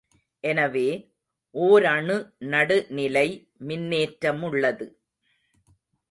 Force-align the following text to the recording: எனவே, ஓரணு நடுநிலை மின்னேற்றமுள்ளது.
எனவே, 0.43 0.85
ஓரணு 1.55 2.15
நடுநிலை 2.45 3.27
மின்னேற்றமுள்ளது. 3.67 4.87